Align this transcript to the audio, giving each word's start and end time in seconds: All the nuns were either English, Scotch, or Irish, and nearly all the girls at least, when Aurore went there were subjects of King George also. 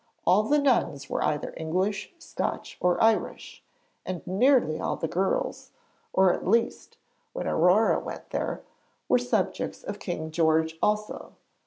All 0.25 0.41
the 0.41 0.57
nuns 0.57 1.11
were 1.11 1.23
either 1.23 1.53
English, 1.57 2.11
Scotch, 2.17 2.75
or 2.81 2.99
Irish, 3.03 3.63
and 4.03 4.25
nearly 4.25 4.79
all 4.79 4.95
the 4.95 5.07
girls 5.07 5.69
at 6.17 6.47
least, 6.47 6.97
when 7.33 7.47
Aurore 7.47 7.99
went 8.03 8.31
there 8.31 8.63
were 9.07 9.19
subjects 9.19 9.83
of 9.83 9.99
King 9.99 10.31
George 10.31 10.79
also. 10.81 11.33